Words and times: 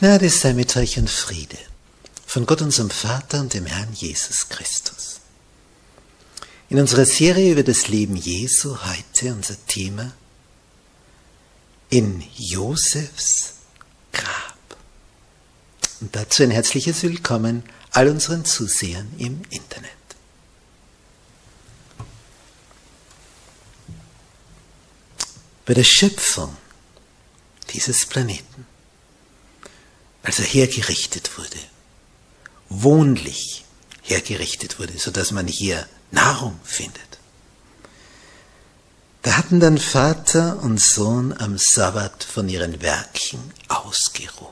Gnade 0.00 0.30
sei 0.30 0.54
mit 0.54 0.74
euch 0.78 0.98
und 0.98 1.10
Friede 1.10 1.58
von 2.24 2.46
Gott 2.46 2.62
unserem 2.62 2.88
Vater 2.88 3.38
und 3.38 3.52
dem 3.52 3.66
Herrn 3.66 3.92
Jesus 3.92 4.48
Christus. 4.48 5.20
In 6.70 6.78
unserer 6.78 7.04
Serie 7.04 7.52
über 7.52 7.62
das 7.62 7.88
Leben 7.88 8.16
Jesu 8.16 8.78
heute 8.82 9.34
unser 9.34 9.56
Thema 9.66 10.14
in 11.90 12.24
Josefs 12.34 13.56
Grab. 14.10 14.56
Und 16.00 16.16
dazu 16.16 16.44
ein 16.44 16.50
herzliches 16.50 17.02
Willkommen 17.02 17.62
all 17.90 18.08
unseren 18.08 18.46
Zusehern 18.46 19.12
im 19.18 19.42
Internet. 19.50 19.90
Bei 25.66 25.74
der 25.74 25.84
Schöpfung 25.84 26.56
dieses 27.74 28.06
Planeten 28.06 28.69
als 30.22 30.38
er 30.38 30.44
hergerichtet 30.44 31.38
wurde, 31.38 31.58
wohnlich 32.68 33.64
hergerichtet 34.02 34.78
wurde, 34.78 34.98
sodass 34.98 35.30
man 35.30 35.46
hier 35.46 35.86
Nahrung 36.10 36.58
findet. 36.64 37.10
Da 39.22 39.36
hatten 39.36 39.60
dann 39.60 39.78
Vater 39.78 40.62
und 40.62 40.80
Sohn 40.80 41.34
am 41.38 41.58
Sabbat 41.58 42.24
von 42.24 42.48
ihren 42.48 42.80
Werken 42.80 43.52
ausgeruht. 43.68 44.48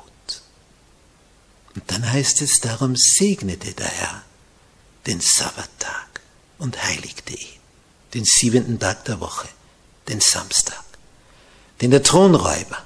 Und 1.74 1.82
dann 1.86 2.10
heißt 2.10 2.42
es, 2.42 2.60
darum 2.60 2.94
segnete 2.96 3.72
der 3.72 3.86
Herr 3.86 4.22
den 5.06 5.20
Sabbattag 5.20 6.20
und 6.58 6.82
heiligte 6.82 7.32
ihn, 7.34 7.60
den 8.14 8.24
siebenten 8.24 8.78
Tag 8.78 9.04
der 9.06 9.20
Woche, 9.20 9.48
den 10.08 10.20
Samstag, 10.20 10.84
den 11.80 11.90
der 11.90 12.02
Thronräuber 12.02 12.84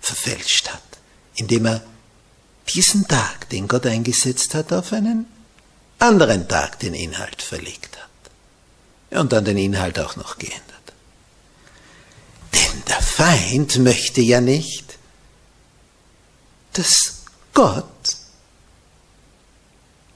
verfälscht 0.00 0.70
hat, 0.70 0.82
indem 1.34 1.66
er 1.66 1.82
diesen 2.72 3.06
Tag, 3.08 3.48
den 3.50 3.68
Gott 3.68 3.86
eingesetzt 3.86 4.54
hat, 4.54 4.72
auf 4.72 4.92
einen 4.92 5.26
anderen 5.98 6.48
Tag 6.48 6.78
den 6.80 6.94
Inhalt 6.94 7.42
verlegt 7.42 7.98
hat. 7.98 9.20
Und 9.20 9.32
dann 9.32 9.44
den 9.44 9.58
Inhalt 9.58 9.98
auch 9.98 10.16
noch 10.16 10.38
geändert. 10.38 10.64
Denn 12.54 12.82
der 12.88 13.02
Feind 13.02 13.78
möchte 13.78 14.20
ja 14.20 14.40
nicht, 14.40 14.98
dass 16.72 17.22
Gott 17.52 18.16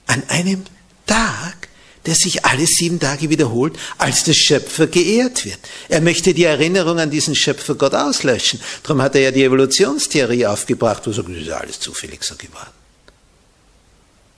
an 0.07 0.23
einem 0.29 0.65
Tag 1.07 1.64
der 2.07 2.15
sich 2.15 2.45
alle 2.45 2.67
sieben 2.67 3.01
Tage 3.01 3.31
wiederholt, 3.31 3.79
als 3.99 4.25
der 4.25 4.35
Schöpfer 4.35 4.87
geehrt 4.87 5.45
wird. 5.45 5.59
Er 5.89 6.01
möchte 6.01 6.35
die 6.35 6.45
Erinnerung 6.45 6.99
an 6.99 7.11
diesen 7.11 7.35
Schöpfer 7.35 7.75
Gott 7.75 7.95
auslöschen. 7.95 8.61
Darum 8.83 9.01
hat 9.01 9.15
er 9.15 9.23
ja 9.23 9.31
die 9.31 9.45
Evolutionstheorie 9.45 10.47
aufgebracht, 10.47 11.07
wo 11.07 11.11
er 11.11 11.15
sagt, 11.15 11.29
das 11.29 11.37
ist 11.37 11.51
alles 11.51 11.81
zufällig 11.81 12.23
so 12.23 12.37
geworden. 12.37 12.71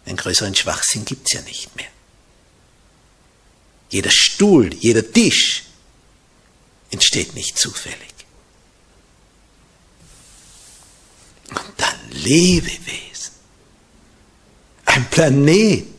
Einen 0.04 0.16
größeren 0.16 0.54
Schwachsinn 0.54 1.04
gibt's 1.04 1.32
ja 1.32 1.42
nicht 1.42 1.74
mehr. 1.74 1.88
Jeder 3.90 4.10
Stuhl, 4.10 4.72
jeder 4.74 5.10
Tisch 5.12 5.64
entsteht 6.90 7.34
nicht 7.34 7.58
zufällig. 7.58 8.14
Und 11.50 11.72
dann 11.76 11.96
Lebewesen. 12.10 13.32
Ein 14.84 15.08
Planet 15.10 15.95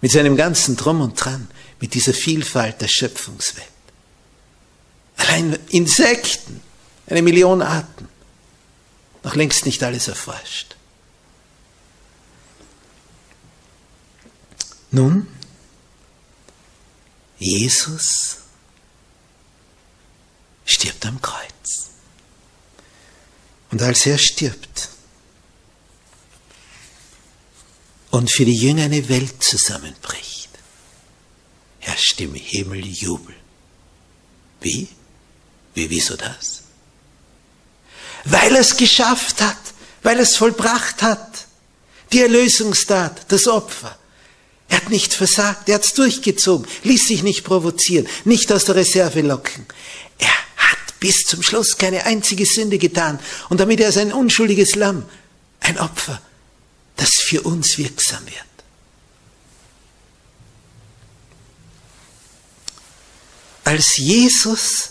mit 0.00 0.10
seinem 0.12 0.36
ganzen 0.36 0.76
Drum 0.76 1.00
und 1.00 1.14
Dran, 1.14 1.48
mit 1.80 1.94
dieser 1.94 2.14
Vielfalt 2.14 2.80
der 2.80 2.88
Schöpfungswelt. 2.88 3.66
Allein 5.16 5.58
Insekten, 5.70 6.60
eine 7.06 7.22
Million 7.22 7.62
Arten, 7.62 8.08
noch 9.22 9.34
längst 9.34 9.66
nicht 9.66 9.82
alles 9.82 10.08
erforscht. 10.08 10.76
Nun, 14.90 15.26
Jesus 17.38 18.38
stirbt 20.64 21.04
am 21.06 21.20
Kreuz. 21.20 21.90
Und 23.70 23.82
als 23.82 24.06
er 24.06 24.18
stirbt, 24.18 24.88
und 28.10 28.30
für 28.30 28.44
die 28.44 28.56
Jünger 28.56 28.84
eine 28.84 29.08
Welt 29.08 29.42
zusammenbricht, 29.42 30.50
herrscht 31.80 32.20
im 32.20 32.34
Himmel 32.34 32.86
Jubel. 32.86 33.34
Wie? 34.60 34.88
Wie, 35.74 35.90
wieso 35.90 36.16
das? 36.16 36.62
Weil 38.24 38.54
er 38.54 38.60
es 38.60 38.76
geschafft 38.76 39.40
hat, 39.40 39.56
weil 40.02 40.16
er 40.16 40.22
es 40.22 40.36
vollbracht 40.36 41.02
hat. 41.02 41.46
Die 42.12 42.22
Erlösungstat, 42.22 43.26
das 43.28 43.46
Opfer. 43.46 43.98
Er 44.68 44.78
hat 44.78 44.90
nicht 44.90 45.14
versagt, 45.14 45.68
er 45.68 45.76
hat 45.76 45.84
es 45.84 45.94
durchgezogen, 45.94 46.66
ließ 46.82 47.06
sich 47.06 47.22
nicht 47.22 47.44
provozieren, 47.44 48.08
nicht 48.24 48.50
aus 48.52 48.64
der 48.64 48.76
Reserve 48.76 49.20
locken. 49.20 49.66
Er 50.18 50.28
hat 50.28 50.98
bis 50.98 51.22
zum 51.22 51.42
Schluss 51.42 51.78
keine 51.78 52.04
einzige 52.04 52.46
Sünde 52.46 52.78
getan 52.78 53.20
und 53.48 53.60
damit 53.60 53.80
er 53.80 53.92
sein 53.92 54.12
unschuldiges 54.12 54.74
Lamm, 54.74 55.04
ein 55.60 55.78
Opfer, 55.78 56.20
für 57.26 57.42
uns 57.42 57.76
wirksam 57.78 58.24
wird. 58.26 58.36
Als 63.64 63.96
Jesus 63.96 64.90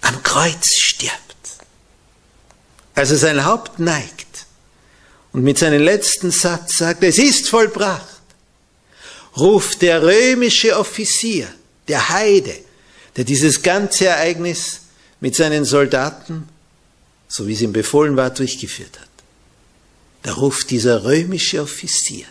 am 0.00 0.22
Kreuz 0.22 0.68
stirbt, 0.74 1.12
als 2.94 3.10
er 3.10 3.18
sein 3.18 3.44
Haupt 3.44 3.78
neigt 3.78 4.46
und 5.32 5.42
mit 5.42 5.58
seinem 5.58 5.82
letzten 5.82 6.30
Satz 6.30 6.78
sagt, 6.78 7.02
es 7.02 7.18
ist 7.18 7.48
vollbracht, 7.48 8.22
ruft 9.36 9.82
der 9.82 10.02
römische 10.02 10.78
Offizier, 10.78 11.52
der 11.88 12.08
Heide, 12.08 12.54
der 13.16 13.24
dieses 13.24 13.62
ganze 13.62 14.06
Ereignis 14.06 14.80
mit 15.20 15.34
seinen 15.34 15.64
Soldaten, 15.64 16.48
so 17.28 17.46
wie 17.46 17.52
es 17.52 17.60
ihm 17.60 17.72
befohlen 17.72 18.16
war, 18.16 18.30
durchgeführt 18.30 18.98
hat. 19.00 19.03
Da 20.24 20.32
ruft 20.32 20.70
dieser 20.70 21.04
römische 21.04 21.60
Offizier, 21.60 22.26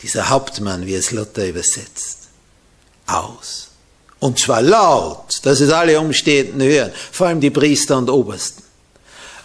dieser 0.00 0.30
Hauptmann, 0.30 0.86
wie 0.86 0.94
es 0.94 1.10
Luther 1.10 1.46
übersetzt, 1.46 2.28
aus. 3.06 3.68
Und 4.18 4.38
zwar 4.38 4.62
laut, 4.62 5.40
dass 5.42 5.60
es 5.60 5.70
alle 5.70 6.00
Umstehenden 6.00 6.62
hören, 6.62 6.90
vor 7.12 7.26
allem 7.26 7.40
die 7.40 7.50
Priester 7.50 7.98
und 7.98 8.08
Obersten. 8.08 8.62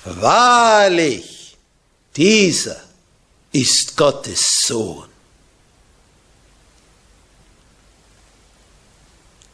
wahrlich, 0.06 1.58
dieser 2.16 2.82
ist 3.52 3.98
Gottes 3.98 4.62
Sohn. 4.66 5.10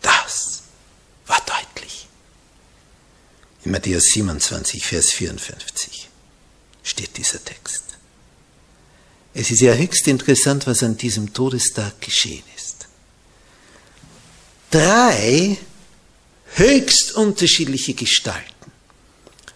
Das 0.04 0.62
war 1.26 1.42
deutlich. 1.48 2.08
In 3.64 3.72
Matthäus 3.72 4.04
27, 4.14 4.86
Vers 4.86 5.10
54 5.10 6.01
steht 6.92 7.18
dieser 7.18 7.44
Text. 7.44 7.84
Es 9.34 9.50
ist 9.50 9.62
ja 9.62 9.74
höchst 9.74 10.08
interessant, 10.08 10.68
was 10.68 10.84
an 10.84 10.98
diesem 10.98 11.34
Todestag 11.34 12.00
geschehen 12.02 12.44
ist. 12.58 12.88
Drei 14.72 15.58
höchst 16.56 17.14
unterschiedliche 17.14 17.94
Gestalten 17.94 18.72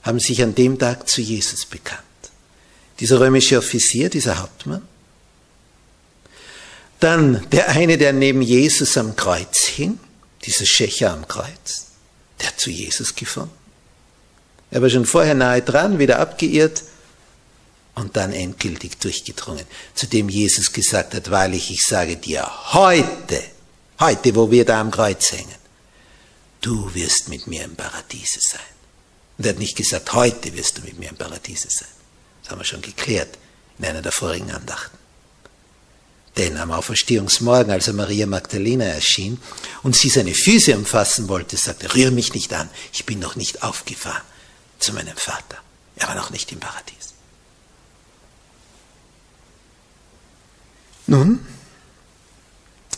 haben 0.01 0.19
sich 0.19 0.41
an 0.41 0.55
dem 0.55 0.79
Tag 0.79 1.09
zu 1.09 1.21
Jesus 1.21 1.65
bekannt. 1.65 2.01
Dieser 2.99 3.19
römische 3.19 3.57
Offizier, 3.57 4.09
dieser 4.09 4.41
Hauptmann, 4.41 4.87
dann 7.01 7.45
der 7.49 7.69
eine, 7.69 7.97
der 7.97 8.13
neben 8.13 8.41
Jesus 8.41 8.97
am 8.97 9.15
Kreuz 9.17 9.65
hing, 9.65 9.99
dieser 10.43 10.65
Schächer 10.65 11.11
am 11.11 11.27
Kreuz, 11.27 11.87
der 12.39 12.47
hat 12.47 12.59
zu 12.59 12.69
Jesus 12.69 13.13
gefunden. 13.13 13.51
Er 14.71 14.81
war 14.81 14.89
schon 14.89 15.05
vorher 15.05 15.35
nahe 15.35 15.61
dran, 15.61 15.99
wieder 15.99 16.19
abgeirrt 16.19 16.83
und 17.95 18.15
dann 18.17 18.33
endgültig 18.33 18.97
durchgedrungen, 18.99 19.65
zu 19.93 20.07
dem 20.07 20.29
Jesus 20.29 20.71
gesagt 20.71 21.13
hat, 21.13 21.31
wahrlich, 21.31 21.71
ich 21.71 21.85
sage 21.85 22.17
dir, 22.17 22.49
heute, 22.73 23.41
heute, 23.99 24.35
wo 24.35 24.51
wir 24.51 24.65
da 24.65 24.81
am 24.81 24.91
Kreuz 24.91 25.31
hängen, 25.31 25.55
du 26.61 26.93
wirst 26.93 27.29
mit 27.29 27.47
mir 27.47 27.63
im 27.63 27.75
Paradiese 27.75 28.39
sein. 28.41 28.61
Und 29.37 29.45
er 29.45 29.51
hat 29.51 29.59
nicht 29.59 29.77
gesagt, 29.77 30.13
heute 30.13 30.53
wirst 30.55 30.77
du 30.77 30.81
mit 30.81 30.99
mir 30.99 31.09
im 31.09 31.15
Paradiese 31.15 31.69
sein. 31.69 31.89
Das 32.41 32.51
haben 32.51 32.59
wir 32.59 32.65
schon 32.65 32.81
geklärt 32.81 33.37
in 33.79 33.85
einer 33.85 34.01
der 34.01 34.11
vorigen 34.11 34.51
Andachten. 34.51 34.97
Denn 36.37 36.57
am 36.57 36.71
Auferstehungsmorgen, 36.71 37.71
als 37.71 37.87
er 37.87 37.93
Maria 37.93 38.27
Magdalena 38.27 38.83
erschien 38.83 39.39
und 39.83 39.95
sie 39.95 40.09
seine 40.09 40.33
Füße 40.33 40.77
umfassen 40.77 41.29
wollte, 41.29 41.55
sagte 41.55 41.95
rühr 41.95 42.11
mich 42.11 42.33
nicht 42.33 42.53
an, 42.53 42.69
ich 42.91 43.05
bin 43.05 43.19
noch 43.19 43.37
nicht 43.37 43.63
aufgefahren 43.63 44.23
zu 44.79 44.91
meinem 44.91 45.15
Vater. 45.15 45.57
Er 45.95 46.09
war 46.09 46.15
noch 46.15 46.31
nicht 46.31 46.51
im 46.51 46.59
Paradies. 46.59 47.14
Nun, 51.07 51.45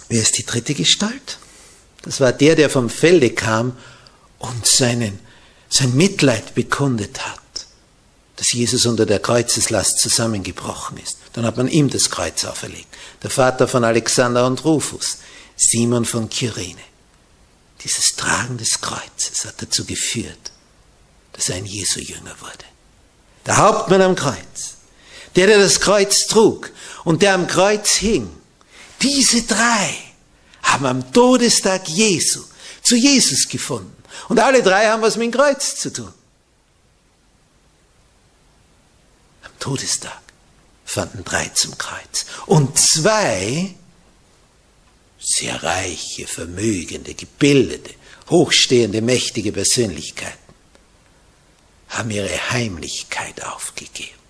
wer 0.09 0.21
ist 0.21 0.37
die 0.37 0.45
dritte 0.45 0.73
Gestalt? 0.73 1.39
Das 2.03 2.19
war 2.19 2.31
der, 2.31 2.55
der 2.55 2.69
vom 2.69 2.89
Felde 2.89 3.31
kam 3.31 3.77
und 4.39 4.65
seinen, 4.65 5.19
sein 5.69 5.95
Mitleid 5.95 6.55
bekundet 6.55 7.25
hat, 7.25 7.41
dass 8.37 8.53
Jesus 8.53 8.85
unter 8.85 9.05
der 9.05 9.19
Kreuzeslast 9.19 9.99
zusammengebrochen 9.99 10.97
ist. 10.97 11.17
Dann 11.33 11.45
hat 11.45 11.57
man 11.57 11.67
ihm 11.67 11.89
das 11.89 12.09
Kreuz 12.09 12.45
auferlegt. 12.45 12.87
Der 13.23 13.29
Vater 13.29 13.67
von 13.67 13.83
Alexander 13.83 14.45
und 14.45 14.63
Rufus, 14.63 15.17
Simon 15.57 16.05
von 16.05 16.29
Kyrene. 16.29 16.81
Dieses 17.83 18.15
Tragen 18.15 18.57
des 18.57 18.79
Kreuzes 18.79 19.45
hat 19.45 19.61
dazu 19.61 19.85
geführt, 19.85 20.51
dass 21.33 21.49
er 21.49 21.55
ein 21.55 21.65
Jesu-Jünger 21.65 22.35
wurde. 22.39 22.65
Der 23.45 23.57
Hauptmann 23.57 24.01
am 24.01 24.15
Kreuz, 24.15 24.75
der, 25.35 25.47
der 25.47 25.59
das 25.59 25.79
Kreuz 25.79 26.27
trug 26.27 26.71
und 27.07 27.21
der 27.21 27.35
am 27.35 27.47
Kreuz 27.47 27.91
hing, 27.91 28.29
diese 29.01 29.43
drei 29.43 29.95
haben 30.61 30.85
am 30.85 31.13
Todestag 31.13 31.87
Jesu 31.87 32.43
zu 32.83 32.97
Jesus 32.97 33.47
gefunden. 33.47 33.95
Und 34.27 34.39
alle 34.41 34.61
drei 34.61 34.87
haben 34.87 35.01
was 35.01 35.15
mit 35.15 35.27
dem 35.27 35.31
Kreuz 35.31 35.77
zu 35.77 35.93
tun. 35.93 36.13
Am 39.41 39.51
Todestag 39.57 40.21
fanden 40.83 41.23
drei 41.23 41.47
zum 41.55 41.77
Kreuz. 41.77 42.25
Und 42.45 42.77
zwei 42.77 43.73
sehr 45.17 45.63
reiche, 45.63 46.27
vermögende, 46.27 47.13
gebildete, 47.13 47.93
hochstehende, 48.29 49.01
mächtige 49.01 49.53
Persönlichkeiten 49.53 50.53
haben 51.87 52.11
ihre 52.11 52.51
Heimlichkeit 52.51 53.45
aufgegeben. 53.45 54.26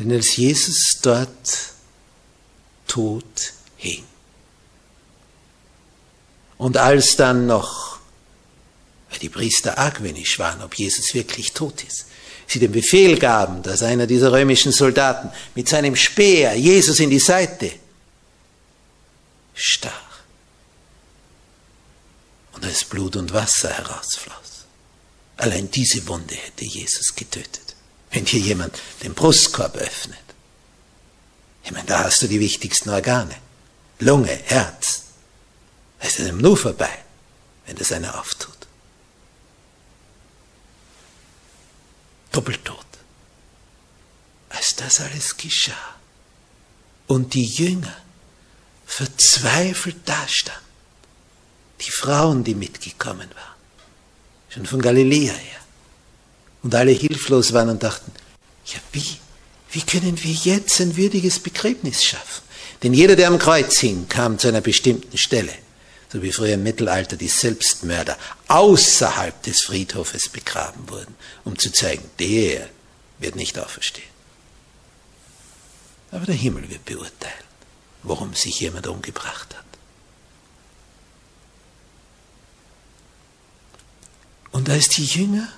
Denn 0.00 0.12
als 0.12 0.36
Jesus 0.36 0.98
dort 1.02 1.72
tot 2.86 3.52
hing. 3.76 4.02
Und 6.56 6.78
als 6.78 7.16
dann 7.16 7.46
noch, 7.46 7.98
weil 9.10 9.18
die 9.18 9.28
Priester 9.28 9.76
argwöhnisch 9.76 10.38
waren, 10.38 10.62
ob 10.62 10.74
Jesus 10.74 11.12
wirklich 11.12 11.52
tot 11.52 11.84
ist, 11.84 12.06
sie 12.46 12.58
den 12.58 12.72
Befehl 12.72 13.18
gaben, 13.18 13.62
dass 13.62 13.82
einer 13.82 14.06
dieser 14.06 14.32
römischen 14.32 14.72
Soldaten 14.72 15.30
mit 15.54 15.68
seinem 15.68 15.94
Speer 15.94 16.54
Jesus 16.54 16.98
in 16.98 17.10
die 17.10 17.18
Seite 17.18 17.70
stach. 19.52 20.22
Und 22.52 22.64
als 22.64 22.84
Blut 22.84 23.16
und 23.16 23.34
Wasser 23.34 23.68
herausfloss. 23.68 24.64
Allein 25.36 25.70
diese 25.70 26.06
Wunde 26.08 26.34
hätte 26.34 26.64
Jesus 26.64 27.14
getötet 27.14 27.69
wenn 28.10 28.26
hier 28.26 28.40
jemand 28.40 28.78
den 29.02 29.14
Brustkorb 29.14 29.76
öffnet. 29.76 30.18
Ich 31.64 31.70
meine, 31.70 31.86
da 31.86 32.04
hast 32.04 32.22
du 32.22 32.26
die 32.26 32.40
wichtigsten 32.40 32.90
Organe. 32.90 33.36
Lunge, 33.98 34.34
Herz. 34.46 35.04
Da 35.98 36.08
ist 36.08 36.18
es 36.18 36.32
nur 36.32 36.56
vorbei, 36.56 37.04
wenn 37.66 37.76
das 37.76 37.92
einer 37.92 38.18
auftut. 38.18 38.56
Doppeltot. 42.32 42.86
Als 44.48 44.74
das 44.74 45.00
alles 45.00 45.36
geschah 45.36 45.94
und 47.06 47.34
die 47.34 47.44
Jünger 47.44 47.96
verzweifelt 48.86 50.08
dastanden, 50.08 50.64
die 51.80 51.90
Frauen, 51.90 52.42
die 52.42 52.54
mitgekommen 52.54 53.30
waren, 53.30 53.60
schon 54.48 54.66
von 54.66 54.82
Galiläa 54.82 55.32
her, 55.32 55.59
und 56.62 56.74
alle 56.74 56.92
hilflos 56.92 57.52
waren 57.52 57.68
und 57.68 57.82
dachten, 57.82 58.12
ja 58.66 58.78
wie, 58.92 59.18
wie 59.72 59.82
können 59.82 60.22
wir 60.22 60.32
jetzt 60.32 60.80
ein 60.80 60.96
würdiges 60.96 61.38
Begräbnis 61.38 62.04
schaffen? 62.04 62.42
Denn 62.82 62.94
jeder, 62.94 63.16
der 63.16 63.28
am 63.28 63.38
Kreuz 63.38 63.78
hing, 63.78 64.08
kam 64.08 64.38
zu 64.38 64.48
einer 64.48 64.60
bestimmten 64.60 65.16
Stelle, 65.18 65.52
so 66.12 66.22
wie 66.22 66.32
früher 66.32 66.54
im 66.54 66.62
Mittelalter 66.62 67.16
die 67.16 67.28
Selbstmörder 67.28 68.16
außerhalb 68.48 69.42
des 69.42 69.62
Friedhofes 69.62 70.28
begraben 70.28 70.88
wurden, 70.88 71.14
um 71.44 71.58
zu 71.58 71.70
zeigen, 71.72 72.08
der 72.18 72.68
wird 73.18 73.36
nicht 73.36 73.58
auferstehen. 73.58 74.08
Aber 76.10 76.26
der 76.26 76.34
Himmel 76.34 76.68
wird 76.68 76.84
beurteilen, 76.84 77.44
warum 78.02 78.34
sich 78.34 78.60
jemand 78.60 78.86
umgebracht 78.86 79.54
hat. 79.54 79.64
Und 84.52 84.68
als 84.68 84.88
die 84.88 85.04
Jünger 85.04 85.48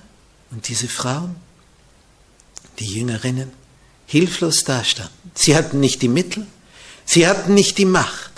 und 0.53 0.69
diese 0.69 0.89
Frauen, 0.89 1.37
die 2.79 2.87
Jüngerinnen, 2.87 3.53
hilflos 4.07 4.65
dastanden. 4.65 5.33
Sie 5.35 5.57
hatten 5.57 5.81
nicht 5.81 6.03
die 6.03 6.09
Mittel, 6.09 6.47
sie 7.05 7.27
hatten 7.27 7.55
nicht 7.55 7.79
die 7.79 7.87
Macht. 7.87 8.31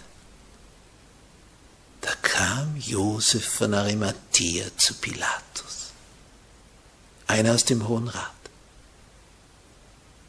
Da 2.01 2.15
kam 2.23 2.77
Josef 2.77 3.45
von 3.45 3.75
Arimathea 3.75 4.67
zu 4.77 4.95
Pilatus, 4.95 5.93
einer 7.27 7.55
aus 7.55 7.65
dem 7.65 7.89
Hohen 7.89 8.09
Rat, 8.09 8.31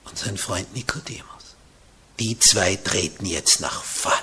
und 0.06 0.18
sein 0.18 0.38
Freund 0.38 0.74
Nikodemus. 0.74 1.26
Die 2.20 2.40
zwei 2.40 2.78
treten 2.78 3.26
jetzt 3.26 3.60
nach 3.60 3.84
vorne. 3.84 4.18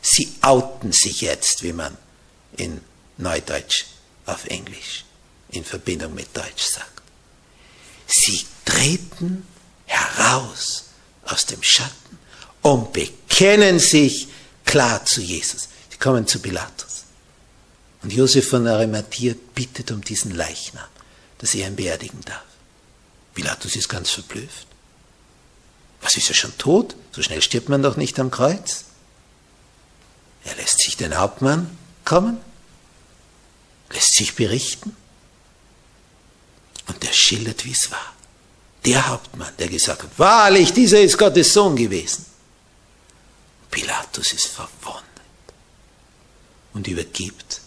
Sie 0.00 0.32
outen 0.40 0.92
sich 0.92 1.20
jetzt, 1.20 1.62
wie 1.62 1.72
man 1.72 1.96
in 2.56 2.80
Neudeutsch 3.18 3.84
auf 4.26 4.46
Englisch 4.46 5.04
in 5.50 5.64
Verbindung 5.64 6.14
mit 6.14 6.34
Deutsch 6.36 6.64
sagt. 6.64 6.93
Sie 8.06 8.44
treten 8.64 9.46
heraus 9.86 10.84
aus 11.24 11.46
dem 11.46 11.62
Schatten 11.62 12.18
und 12.62 12.92
bekennen 12.92 13.78
sich 13.78 14.28
klar 14.64 15.04
zu 15.04 15.20
Jesus. 15.20 15.68
Sie 15.90 15.98
kommen 15.98 16.26
zu 16.26 16.40
Pilatus. 16.40 17.04
Und 18.02 18.12
Josef 18.12 18.48
von 18.48 18.66
Arimathea 18.66 19.34
bittet 19.54 19.90
um 19.90 20.02
diesen 20.02 20.34
Leichnam, 20.34 20.88
dass 21.38 21.54
er 21.54 21.66
ihn 21.66 21.76
beerdigen 21.76 22.20
darf. 22.24 22.44
Pilatus 23.34 23.76
ist 23.76 23.88
ganz 23.88 24.10
verblüfft. 24.10 24.66
Was 26.00 26.16
ist 26.16 26.28
er 26.28 26.34
schon 26.34 26.56
tot? 26.58 26.96
So 27.12 27.22
schnell 27.22 27.40
stirbt 27.40 27.68
man 27.68 27.82
doch 27.82 27.96
nicht 27.96 28.20
am 28.20 28.30
Kreuz. 28.30 28.84
Er 30.44 30.54
lässt 30.56 30.80
sich 30.80 30.96
den 30.98 31.16
Hauptmann 31.16 31.76
kommen, 32.04 32.38
lässt 33.90 34.14
sich 34.14 34.34
berichten 34.34 34.94
schildert, 37.16 37.64
wie 37.64 37.72
es 37.72 37.90
war. 37.90 38.14
Der 38.84 39.08
Hauptmann, 39.08 39.52
der 39.58 39.68
gesagt 39.68 40.02
hat, 40.02 40.18
wahrlich, 40.18 40.72
dieser 40.72 41.00
ist 41.00 41.16
Gottes 41.16 41.52
Sohn 41.52 41.76
gewesen. 41.76 42.26
Pilatus 43.70 44.32
ist 44.32 44.46
verwundert 44.46 45.04
und 46.74 46.86
übergibt 46.86 47.60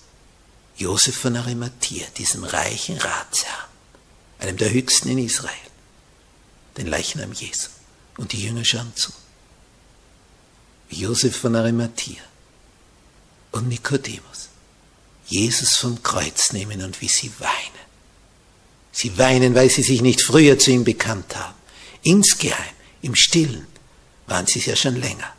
Josef 0.77 1.17
von 1.17 1.35
Arimathea, 1.35 2.07
diesem 2.17 2.43
reichen 2.43 2.97
Ratsherrn, 2.97 3.69
einem 4.39 4.57
der 4.57 4.71
höchsten 4.71 5.09
in 5.09 5.17
Israel, 5.17 5.53
den 6.77 6.87
Leichnam 6.87 7.33
Jesu. 7.33 7.69
Und 8.17 8.31
die 8.31 8.43
Jünger 8.43 8.65
schauen 8.65 8.95
zu. 8.95 9.11
Wie 10.89 11.01
Josef 11.01 11.37
von 11.37 11.55
Arimathea 11.55 12.23
und 13.51 13.67
Nikodemus 13.67 14.49
Jesus 15.27 15.75
vom 15.75 16.01
Kreuz 16.01 16.53
nehmen 16.53 16.81
und 16.83 17.01
wie 17.01 17.09
sie 17.09 17.31
weinen. 17.39 17.76
Sie 18.97 19.15
weinen, 19.19 19.53
weil 19.53 19.69
sie 19.69 19.83
sich 19.83 20.01
nicht 20.01 20.23
früher 20.23 20.57
zu 20.57 20.71
ihm 20.71 20.83
bekannt 20.83 21.35
haben. 21.35 21.53
Insgeheim, 22.01 22.73
im 23.03 23.13
Stillen, 23.13 23.67
waren 24.25 24.47
sie 24.47 24.57
es 24.57 24.65
ja 24.65 24.75
schon 24.75 24.95
länger. 24.95 25.31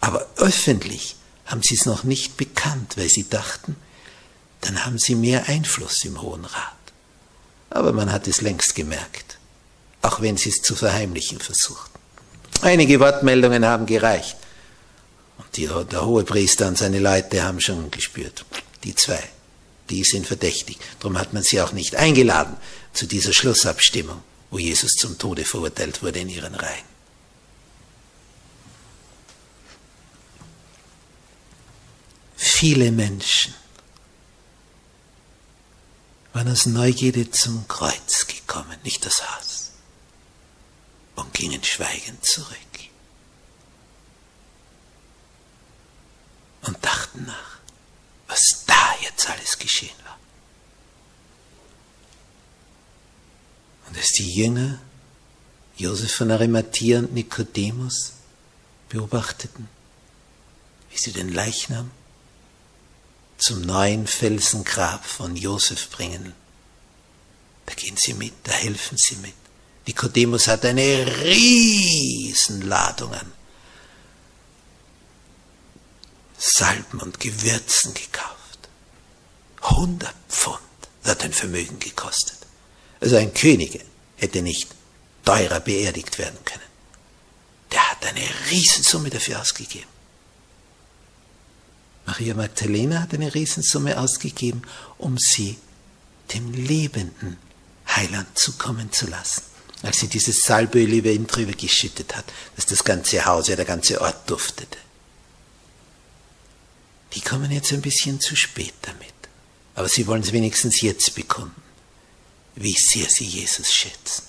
Aber 0.00 0.26
öffentlich 0.36 1.14
haben 1.46 1.62
sie 1.62 1.76
es 1.76 1.86
noch 1.86 2.02
nicht 2.02 2.36
bekannt, 2.36 2.96
weil 2.96 3.08
sie 3.08 3.30
dachten, 3.30 3.76
dann 4.62 4.84
haben 4.84 4.98
sie 4.98 5.14
mehr 5.14 5.48
Einfluss 5.48 6.04
im 6.04 6.20
Hohen 6.20 6.44
Rat. 6.44 6.76
Aber 7.70 7.92
man 7.92 8.10
hat 8.10 8.26
es 8.26 8.40
längst 8.40 8.74
gemerkt, 8.74 9.38
auch 10.02 10.20
wenn 10.20 10.36
sie 10.36 10.48
es 10.48 10.60
zu 10.60 10.74
verheimlichen 10.74 11.38
versuchten. 11.38 12.00
Einige 12.62 12.98
Wortmeldungen 12.98 13.64
haben 13.64 13.86
gereicht. 13.86 14.36
Und 15.38 15.56
die, 15.56 15.68
der 15.68 16.04
hohe 16.04 16.24
Priester 16.24 16.66
und 16.66 16.78
seine 16.78 16.98
Leute 16.98 17.44
haben 17.44 17.60
schon 17.60 17.92
gespürt, 17.92 18.44
die 18.82 18.96
zwei, 18.96 19.22
die 19.90 20.04
sind 20.04 20.26
verdächtig. 20.26 20.78
Darum 21.00 21.18
hat 21.18 21.32
man 21.32 21.42
sie 21.42 21.60
auch 21.60 21.72
nicht 21.72 21.96
eingeladen 21.96 22.56
zu 22.92 23.06
dieser 23.06 23.32
Schlussabstimmung, 23.32 24.22
wo 24.50 24.58
Jesus 24.58 24.92
zum 24.92 25.18
Tode 25.18 25.44
verurteilt 25.44 26.02
wurde 26.02 26.20
in 26.20 26.28
ihren 26.28 26.54
Reihen. 26.54 26.90
Viele 32.36 32.90
Menschen 32.90 33.54
waren 36.32 36.48
aus 36.48 36.66
Neugierde 36.66 37.30
zum 37.30 37.66
Kreuz 37.68 38.26
gekommen, 38.26 38.78
nicht 38.84 39.04
das 39.04 39.22
Haus, 39.28 39.72
und 41.16 41.34
gingen 41.34 41.62
schweigend 41.64 42.24
zurück 42.24 42.56
und 46.62 46.84
dachten 46.84 47.24
nach, 47.26 47.59
was 48.30 48.64
da 48.66 48.94
jetzt 49.02 49.28
alles 49.28 49.58
geschehen 49.58 49.96
war. 50.04 50.18
Und 53.88 53.96
als 53.98 54.12
die 54.12 54.32
Jünger, 54.32 54.80
Josef 55.76 56.14
von 56.14 56.30
Arimathea 56.30 57.00
und 57.00 57.12
Nikodemus, 57.12 58.12
beobachteten, 58.88 59.68
wie 60.90 60.98
sie 60.98 61.12
den 61.12 61.32
Leichnam 61.32 61.90
zum 63.36 63.62
neuen 63.62 64.06
Felsengrab 64.06 65.04
von 65.04 65.34
Josef 65.34 65.90
bringen. 65.90 66.32
Da 67.66 67.74
gehen 67.74 67.96
sie 67.96 68.14
mit, 68.14 68.34
da 68.44 68.52
helfen 68.52 68.96
sie 68.98 69.16
mit. 69.16 69.34
Nikodemus 69.86 70.46
hat 70.46 70.64
eine 70.64 71.06
Riesenladung 71.22 73.12
an 73.14 73.39
Salben 76.40 77.00
und 77.00 77.20
Gewürzen 77.20 77.92
gekauft. 77.92 78.68
100 79.60 80.14
Pfund 80.28 80.58
hat 81.04 81.22
ein 81.22 81.34
Vermögen 81.34 81.78
gekostet. 81.78 82.38
Also 82.98 83.16
ein 83.16 83.34
König 83.34 83.84
hätte 84.16 84.40
nicht 84.40 84.68
teurer 85.24 85.60
beerdigt 85.60 86.18
werden 86.18 86.38
können. 86.44 86.60
Der 87.72 87.90
hat 87.90 88.04
eine 88.06 88.26
Riesensumme 88.50 89.10
dafür 89.10 89.40
ausgegeben. 89.40 89.86
Maria 92.06 92.34
Magdalena 92.34 93.02
hat 93.02 93.12
eine 93.14 93.34
Riesensumme 93.34 94.00
ausgegeben, 94.00 94.62
um 94.96 95.18
sie 95.18 95.58
dem 96.32 96.52
lebenden 96.54 97.36
Heiland 97.86 98.38
zukommen 98.38 98.90
zu 98.92 99.06
lassen. 99.06 99.42
Als 99.82 100.00
sie 100.00 100.08
dieses 100.08 100.42
Salböl 100.42 100.90
über 100.90 101.10
ihn 101.10 101.26
drüber 101.26 101.52
geschüttet 101.52 102.16
hat, 102.16 102.24
dass 102.56 102.66
das 102.66 102.82
ganze 102.82 103.24
Haus, 103.26 103.48
ja 103.48 103.56
der 103.56 103.64
ganze 103.64 104.00
Ort 104.00 104.28
duftete. 104.28 104.78
Die 107.14 107.20
kommen 107.20 107.50
jetzt 107.50 107.72
ein 107.72 107.82
bisschen 107.82 108.20
zu 108.20 108.36
spät 108.36 108.74
damit. 108.82 109.08
Aber 109.74 109.88
sie 109.88 110.06
wollen 110.06 110.22
es 110.22 110.32
wenigstens 110.32 110.80
jetzt 110.80 111.14
bekunden, 111.14 111.62
wie 112.54 112.76
sehr 112.76 113.08
sie 113.08 113.24
Jesus 113.24 113.72
schätzen. 113.72 114.24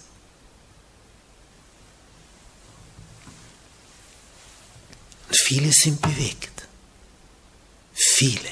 Und 5.27 5.37
viele 5.37 5.71
sind 5.71 6.01
bewegt. 6.01 6.67
Viele 7.93 8.49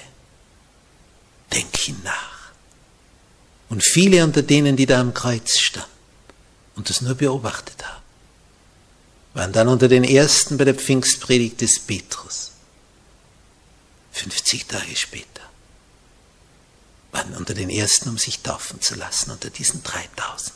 denken 1.51 2.01
nach. 2.03 2.51
Und 3.69 3.83
viele 3.83 4.24
unter 4.24 4.41
denen, 4.41 4.75
die 4.75 4.86
da 4.86 5.00
am 5.00 5.13
Kreuz 5.13 5.57
standen 5.57 5.89
und 6.75 6.89
das 6.89 7.01
nur 7.01 7.15
beobachtet 7.15 7.86
haben, 7.86 8.03
waren 9.33 9.53
dann 9.53 9.67
unter 9.67 9.88
den 9.88 10.03
ersten 10.03 10.57
bei 10.57 10.65
der 10.65 10.74
Pfingstpredigt 10.74 11.62
des 11.62 11.79
Petrus. 11.79 12.51
50 14.19 14.65
Tage 14.65 14.95
später 14.95 15.41
waren 17.11 17.35
unter 17.35 17.53
den 17.53 17.69
ersten, 17.69 18.09
um 18.09 18.17
sich 18.17 18.39
taufen 18.39 18.81
zu 18.81 18.95
lassen, 18.95 19.31
unter 19.31 19.49
diesen 19.49 19.81
3000. 19.81 20.53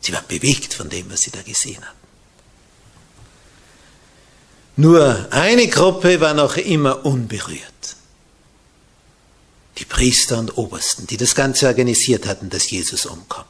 Sie 0.00 0.12
waren 0.12 0.26
bewegt 0.28 0.74
von 0.74 0.88
dem, 0.88 1.10
was 1.10 1.22
sie 1.22 1.30
da 1.30 1.42
gesehen 1.42 1.84
hatten. 1.84 1.98
Nur 4.76 5.28
eine 5.32 5.66
Gruppe 5.68 6.20
war 6.20 6.34
noch 6.34 6.56
immer 6.56 7.04
unberührt 7.04 7.74
die 9.78 9.84
Priester 9.84 10.38
und 10.38 10.56
Obersten, 10.56 11.06
die 11.06 11.16
das 11.16 11.34
Ganze 11.34 11.66
organisiert 11.66 12.26
hatten, 12.26 12.48
dass 12.48 12.70
Jesus 12.70 13.06
umkommt. 13.06 13.48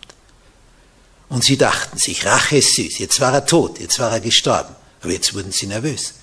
Und 1.28 1.44
sie 1.44 1.56
dachten 1.56 1.98
sich, 1.98 2.24
Rache 2.24 2.58
ist 2.58 2.76
süß, 2.76 2.98
jetzt 2.98 3.20
war 3.20 3.32
er 3.32 3.46
tot, 3.46 3.78
jetzt 3.78 3.98
war 3.98 4.10
er 4.10 4.20
gestorben, 4.20 4.74
aber 5.02 5.12
jetzt 5.12 5.34
wurden 5.34 5.52
sie 5.52 5.66
nervös. 5.66 6.14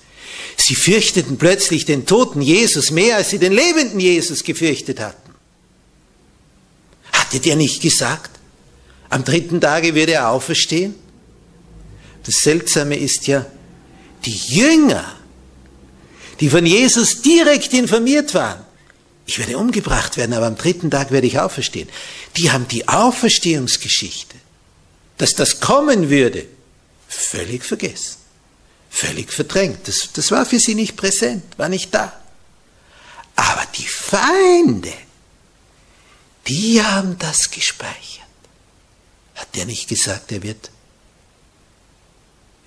Sie 0.56 0.74
fürchteten 0.74 1.38
plötzlich 1.38 1.84
den 1.84 2.06
toten 2.06 2.40
Jesus 2.40 2.90
mehr, 2.90 3.16
als 3.16 3.30
sie 3.30 3.38
den 3.38 3.52
lebenden 3.52 4.00
Jesus 4.00 4.44
gefürchtet 4.44 5.00
hatten. 5.00 5.32
Hatte 7.12 7.40
der 7.40 7.56
nicht 7.56 7.82
gesagt, 7.82 8.30
am 9.08 9.24
dritten 9.24 9.60
Tage 9.60 9.94
würde 9.94 10.12
er 10.12 10.30
auferstehen? 10.30 10.94
Das 12.24 12.36
Seltsame 12.36 12.96
ist 12.96 13.26
ja, 13.26 13.44
die 14.24 14.36
Jünger, 14.36 15.16
die 16.40 16.48
von 16.48 16.64
Jesus 16.64 17.22
direkt 17.22 17.72
informiert 17.74 18.34
waren, 18.34 18.64
ich 19.26 19.38
werde 19.38 19.58
umgebracht 19.58 20.16
werden, 20.16 20.32
aber 20.32 20.46
am 20.46 20.56
dritten 20.56 20.90
Tag 20.90 21.10
werde 21.10 21.26
ich 21.26 21.38
auferstehen. 21.38 21.88
Die 22.36 22.50
haben 22.50 22.66
die 22.68 22.88
Auferstehungsgeschichte, 22.88 24.36
dass 25.18 25.34
das 25.34 25.60
kommen 25.60 26.10
würde, 26.10 26.46
völlig 27.08 27.64
vergessen, 27.64 28.16
völlig 28.92 29.32
verdrängt. 29.32 29.88
Das, 29.88 30.10
das 30.12 30.30
war 30.30 30.44
für 30.44 30.60
sie 30.60 30.74
nicht 30.74 30.96
präsent, 30.96 31.58
war 31.58 31.68
nicht 31.68 31.92
da. 31.92 32.20
Aber 33.34 33.66
die 33.74 33.86
Feinde, 33.86 34.92
die 36.46 36.82
haben 36.82 37.18
das 37.18 37.50
gespeichert. 37.50 38.22
Hat 39.34 39.54
der 39.56 39.64
nicht 39.64 39.88
gesagt, 39.88 40.30
er 40.30 40.42
wird 40.42 40.70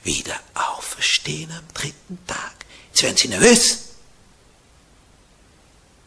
wieder 0.03 0.37
auferstehen 0.55 1.51
am 1.51 1.65
dritten 1.73 2.17
Tag? 2.25 2.53
Jetzt 2.89 3.03
werden 3.03 3.17
sie 3.17 3.27
nervös. 3.27 3.79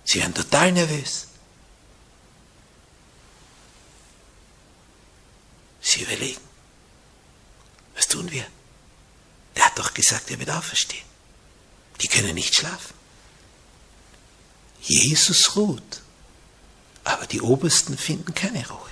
Sie 0.05 0.19
werden 0.19 0.35
total 0.35 0.73
nervös. 0.73 1.29
Sie 5.81 6.03
überlegen, 6.03 6.41
was 7.95 8.09
tun 8.09 8.31
wir? 8.31 8.45
Der 9.59 9.67
hat 9.67 9.79
doch 9.79 9.93
gesagt, 9.93 10.31
er 10.31 10.39
wird 10.39 10.51
auferstehen. 10.51 11.05
Die 12.01 12.07
können 12.07 12.37
nicht 12.37 12.55
schlafen. 12.55 12.95
Jesus 14.81 15.57
ruht, 15.57 16.03
aber 17.03 17.27
die 17.27 17.41
Obersten 17.41 17.99
finden 17.99 18.33
keine 18.35 18.67
Ruhe. 18.69 18.91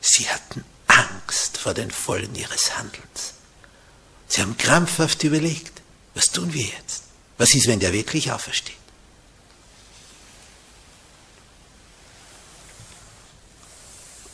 Sie 0.00 0.30
hatten 0.30 0.64
Angst 0.86 1.58
vor 1.58 1.74
den 1.74 1.90
Folgen 1.90 2.36
ihres 2.36 2.78
Handelns. 2.78 3.34
Sie 4.28 4.40
haben 4.40 4.56
krampfhaft 4.56 5.24
überlegt, 5.24 5.82
was 6.14 6.30
tun 6.30 6.52
wir 6.52 6.64
jetzt? 6.64 7.02
Was 7.38 7.54
ist, 7.54 7.66
wenn 7.66 7.80
der 7.80 7.92
wirklich 7.92 8.30
aufersteht? 8.30 8.76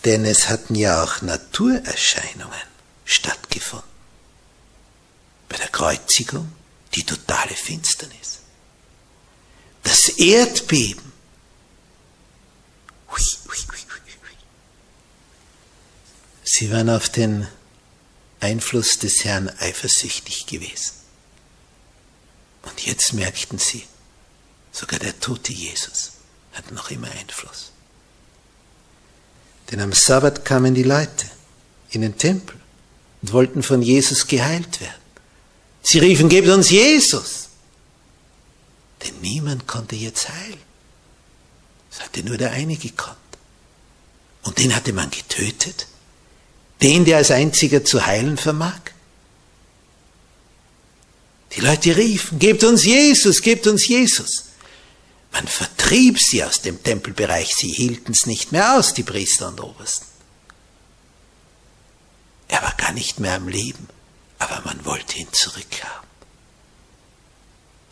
Denn 0.04 0.26
es 0.26 0.50
hatten 0.50 0.74
ja 0.74 1.02
auch 1.02 1.22
Naturerscheinungen 1.22 2.68
stattgefunden. 3.06 3.93
Bei 5.54 5.58
der 5.58 5.68
Kreuzigung 5.68 6.50
die 6.94 7.04
totale 7.04 7.54
Finsternis. 7.54 8.40
Das 9.84 10.08
Erdbeben. 10.08 11.12
Sie 16.42 16.72
waren 16.72 16.90
auf 16.90 17.08
den 17.08 17.46
Einfluss 18.40 18.98
des 18.98 19.24
Herrn 19.24 19.48
eifersüchtig 19.48 20.46
gewesen. 20.46 20.94
Und 22.62 22.84
jetzt 22.84 23.12
merkten 23.12 23.60
sie, 23.60 23.86
sogar 24.72 24.98
der 24.98 25.20
tote 25.20 25.52
Jesus 25.52 26.14
hat 26.54 26.72
noch 26.72 26.90
immer 26.90 27.12
Einfluss. 27.12 27.70
Denn 29.70 29.78
am 29.80 29.92
Sabbat 29.92 30.44
kamen 30.44 30.74
die 30.74 30.82
Leute 30.82 31.30
in 31.90 32.00
den 32.00 32.18
Tempel 32.18 32.60
und 33.22 33.32
wollten 33.32 33.62
von 33.62 33.82
Jesus 33.82 34.26
geheilt 34.26 34.80
werden. 34.80 35.03
Sie 35.84 35.98
riefen, 35.98 36.30
gebt 36.30 36.48
uns 36.48 36.70
Jesus. 36.70 37.50
Denn 39.04 39.20
niemand 39.20 39.68
konnte 39.68 39.94
jetzt 39.94 40.30
heilen. 40.30 40.62
Es 41.92 42.00
hatte 42.00 42.24
nur 42.24 42.38
der 42.38 42.52
eine 42.52 42.76
gekonnt. 42.76 43.18
Und 44.42 44.58
den 44.58 44.74
hatte 44.74 44.94
man 44.94 45.10
getötet. 45.10 45.86
Den, 46.82 47.04
der 47.04 47.18
als 47.18 47.30
einziger 47.30 47.84
zu 47.84 48.04
heilen 48.04 48.38
vermag. 48.38 48.80
Die 51.54 51.60
Leute 51.60 51.96
riefen, 51.96 52.38
gebt 52.38 52.64
uns 52.64 52.84
Jesus, 52.84 53.42
gebt 53.42 53.66
uns 53.66 53.86
Jesus. 53.86 54.46
Man 55.32 55.46
vertrieb 55.46 56.18
sie 56.18 56.42
aus 56.42 56.62
dem 56.62 56.82
Tempelbereich, 56.82 57.54
sie 57.54 57.70
hielten 57.70 58.12
es 58.12 58.26
nicht 58.26 58.52
mehr 58.52 58.76
aus, 58.76 58.94
die 58.94 59.02
Priester 59.02 59.48
und 59.48 59.60
Obersten. 59.60 60.06
Er 62.48 62.62
war 62.62 62.74
gar 62.76 62.92
nicht 62.92 63.20
mehr 63.20 63.34
am 63.34 63.48
Leben, 63.48 63.88
aber 64.38 64.60
man 64.64 64.84
wollte 64.84 65.18
ihn 65.18 65.32
zurückhaben. 65.32 66.08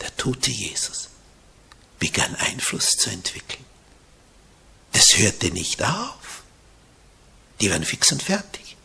Der 0.00 0.16
tote 0.16 0.50
Jesus 0.50 1.08
begann 1.98 2.34
Einfluss 2.36 2.90
zu 2.90 3.10
entwickeln. 3.10 3.64
Das 4.92 5.16
hörte 5.16 5.50
nicht 5.50 5.82
auf. 5.82 6.42
Die 7.60 7.70
waren 7.70 7.84
fix 7.84 8.10
und 8.10 8.22
fertig. 8.22 8.76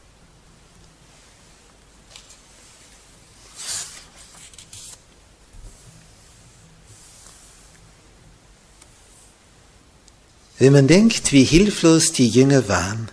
Wenn 10.59 10.73
man 10.73 10.87
denkt, 10.87 11.31
wie 11.31 11.43
hilflos 11.43 12.11
die 12.11 12.29
Jünger 12.29 12.67
waren 12.67 13.09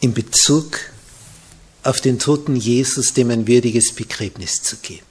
in 0.00 0.12
Bezug 0.12 0.91
auf 1.82 2.00
den 2.00 2.18
toten 2.18 2.56
Jesus, 2.56 3.12
dem 3.12 3.30
ein 3.30 3.46
würdiges 3.46 3.94
Begräbnis 3.94 4.62
zu 4.62 4.76
geben. 4.76 5.06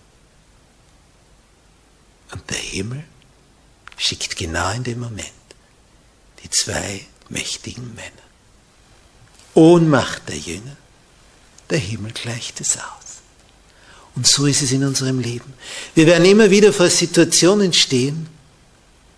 Und 2.32 2.50
der 2.50 2.58
Himmel 2.58 3.04
schickt 3.98 4.38
genau 4.38 4.72
in 4.72 4.84
dem 4.84 5.00
Moment 5.00 5.28
die 6.44 6.50
zwei 6.50 7.06
mächtigen 7.30 7.94
Männer. 7.94 8.10
Ohnmacht 9.54 10.30
der 10.30 10.38
Jünger, 10.38 10.78
der 11.70 11.80
Himmel 11.80 12.12
gleicht 12.14 12.62
es 12.62 12.78
aus. 12.78 13.22
Und 14.16 14.28
so 14.28 14.46
ist 14.46 14.62
es 14.62 14.72
in 14.72 14.84
unserem 14.84 15.20
Leben. 15.20 15.54
Wir 15.96 16.06
werden 16.06 16.26
immer 16.26 16.50
wieder 16.50 16.74
vor 16.74 16.90
Situationen 16.90 17.74
stehen, 17.74 18.28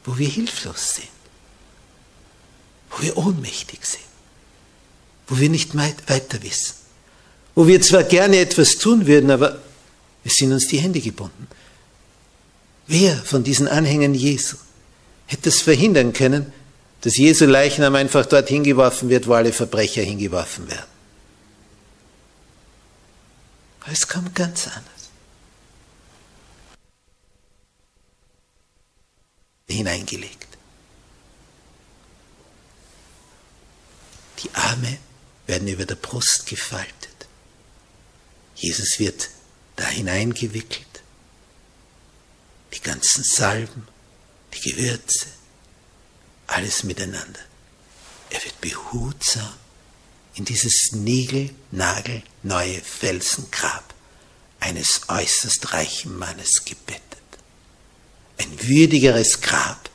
wo 0.05 0.17
wir 0.17 0.27
hilflos 0.27 0.95
sind, 0.95 1.07
wo 2.89 3.01
wir 3.01 3.17
ohnmächtig 3.17 3.85
sind, 3.85 4.03
wo 5.27 5.37
wir 5.39 5.49
nicht 5.49 5.75
weiter 5.75 6.41
wissen, 6.43 6.75
wo 7.55 7.67
wir 7.67 7.81
zwar 7.81 8.03
gerne 8.03 8.37
etwas 8.37 8.77
tun 8.77 9.05
würden, 9.07 9.31
aber 9.31 9.59
es 10.23 10.35
sind 10.35 10.51
uns 10.51 10.67
die 10.67 10.79
Hände 10.79 11.01
gebunden. 11.01 11.47
Wer 12.87 13.15
von 13.15 13.43
diesen 13.43 13.67
Anhängern 13.67 14.13
Jesu 14.13 14.57
hätte 15.27 15.49
es 15.49 15.61
verhindern 15.61 16.13
können, 16.13 16.51
dass 17.01 17.17
Jesu 17.17 17.45
Leichnam 17.45 17.95
einfach 17.95 18.25
dort 18.25 18.49
hingeworfen 18.49 19.09
wird, 19.09 19.27
wo 19.27 19.33
alle 19.33 19.51
Verbrecher 19.51 20.01
hingeworfen 20.01 20.69
werden. 20.69 20.85
Aber 23.81 23.91
es 23.91 24.07
kommt 24.07 24.33
ganz 24.33 24.67
anders. 24.67 24.83
Hineingelegt. 29.67 30.47
Die 34.43 34.49
Arme 34.53 34.97
werden 35.47 35.67
über 35.67 35.85
der 35.85 35.95
Brust 35.95 36.45
gefaltet. 36.45 37.12
Jesus 38.55 38.99
wird 38.99 39.29
da 39.75 39.85
hineingewickelt. 39.87 41.01
Die 42.73 42.81
ganzen 42.81 43.23
Salben, 43.23 43.87
die 44.53 44.71
Gewürze, 44.71 45.27
alles 46.47 46.83
miteinander. 46.83 47.39
Er 48.29 48.43
wird 48.43 48.59
behutsam 48.61 49.53
in 50.35 50.45
dieses 50.45 50.91
niegelnagelneue 50.91 52.81
Felsengrab 52.81 53.93
eines 54.59 55.01
äußerst 55.07 55.73
reichen 55.73 56.17
Mannes 56.17 56.65
gebettet. 56.65 57.01
Ein 58.37 58.67
würdigeres 58.67 59.41
Grab 59.41 59.89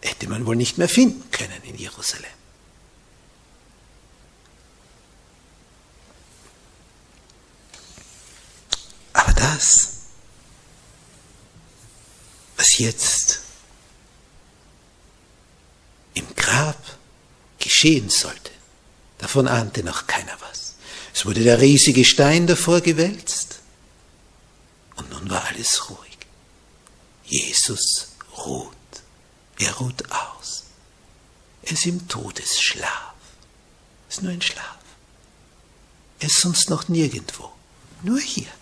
hätte 0.00 0.28
man 0.28 0.46
wohl 0.46 0.56
nicht 0.56 0.78
mehr 0.78 0.88
finden 0.88 1.30
können 1.30 1.62
in 1.64 1.76
Jerusalem. 1.76 2.24
Aber 9.12 9.32
das, 9.54 9.88
was 12.56 12.78
jetzt 12.78 13.40
im 16.14 16.34
Grab 16.34 16.78
geschehen 17.58 18.10
sollte, 18.10 18.50
davon 19.18 19.48
ahnte 19.48 19.82
noch 19.82 20.06
keiner 20.06 20.36
was. 20.40 20.74
Es 21.12 21.24
wurde 21.26 21.42
der 21.42 21.60
riesige 21.60 22.04
Stein 22.04 22.46
davor 22.46 22.80
gewälzt 22.80 23.60
und 24.96 25.10
nun 25.10 25.30
war 25.30 25.44
alles 25.44 25.90
ruhig. 25.90 26.18
Jesus 27.24 28.08
ruht. 28.36 28.74
Er 29.58 29.72
ruht 29.74 30.10
aus. 30.10 30.64
Er 31.62 31.72
ist 31.72 31.86
im 31.86 32.06
Todesschlaf. 32.08 33.14
Es 34.08 34.16
ist 34.16 34.22
nur 34.22 34.32
ein 34.32 34.42
Schlaf. 34.42 34.78
Er 36.18 36.26
ist 36.26 36.40
sonst 36.40 36.68
noch 36.70 36.88
nirgendwo. 36.88 37.52
Nur 38.02 38.20
hier. 38.20 38.52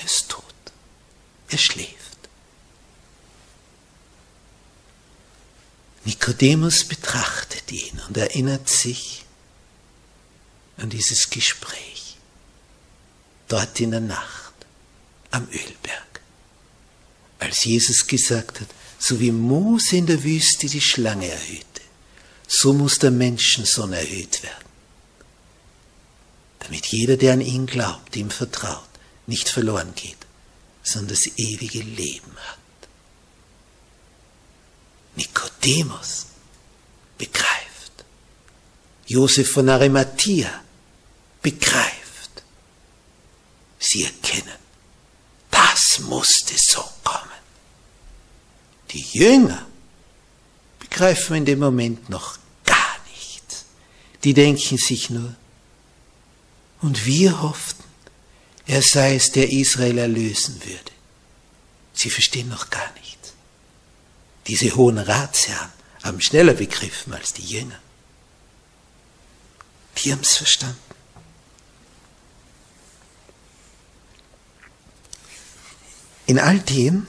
Er 0.00 0.06
ist 0.06 0.28
tot. 0.28 0.44
Er 1.48 1.58
schläft. 1.58 2.00
Nikodemus 6.04 6.84
betrachtet 6.84 7.70
ihn 7.70 8.00
und 8.08 8.16
erinnert 8.16 8.68
sich 8.68 9.24
an 10.78 10.88
dieses 10.88 11.28
Gespräch 11.28 12.16
dort 13.48 13.78
in 13.80 13.90
der 13.90 14.00
Nacht 14.00 14.54
am 15.30 15.46
Ölberg, 15.48 16.20
als 17.38 17.64
Jesus 17.64 18.06
gesagt 18.06 18.60
hat, 18.60 18.68
so 18.98 19.20
wie 19.20 19.30
Mose 19.30 19.96
in 19.96 20.06
der 20.06 20.22
Wüste 20.22 20.68
die 20.68 20.80
Schlange 20.80 21.28
erhöhte, 21.28 21.82
so 22.46 22.72
muss 22.72 22.98
der 22.98 23.10
Menschensohn 23.10 23.92
erhöht 23.92 24.42
werden, 24.42 24.68
damit 26.60 26.86
jeder, 26.86 27.16
der 27.16 27.34
an 27.34 27.40
ihn 27.40 27.66
glaubt, 27.66 28.16
ihm 28.16 28.30
vertraut, 28.30 28.89
nicht 29.30 29.48
verloren 29.48 29.94
geht, 29.94 30.18
sondern 30.82 31.14
das 31.14 31.26
ewige 31.38 31.80
Leben 31.80 32.36
hat. 32.36 32.58
Nikodemus 35.16 36.26
begreift. 37.16 38.04
Josef 39.06 39.52
von 39.52 39.68
Arimathea 39.68 40.62
begreift. 41.42 42.42
Sie 43.78 44.04
erkennen, 44.04 44.58
das 45.50 46.00
musste 46.00 46.54
so 46.58 46.82
kommen. 47.04 47.40
Die 48.90 49.06
Jünger 49.12 49.66
begreifen 50.80 51.36
in 51.36 51.44
dem 51.44 51.60
Moment 51.60 52.08
noch 52.10 52.36
gar 52.64 52.96
nichts. 53.12 53.64
Die 54.24 54.34
denken 54.34 54.76
sich 54.76 55.08
nur, 55.08 55.34
und 56.82 57.04
wir 57.04 57.42
hofften, 57.42 57.79
er 58.70 58.82
sei 58.82 59.16
es, 59.16 59.32
der 59.32 59.50
Israel 59.50 59.98
erlösen 59.98 60.64
würde. 60.64 60.92
Sie 61.92 62.08
verstehen 62.08 62.48
noch 62.48 62.70
gar 62.70 62.92
nichts. 63.00 63.32
Diese 64.46 64.76
hohen 64.76 64.98
Ratsherren 64.98 65.72
haben 66.04 66.20
schneller 66.20 66.54
begriffen 66.54 67.12
als 67.12 67.32
die 67.32 67.44
Jünger. 67.44 67.80
Die 69.98 70.12
haben 70.12 70.20
es 70.20 70.36
verstanden. 70.36 70.78
In 76.26 76.38
all 76.38 76.60
dem, 76.60 77.08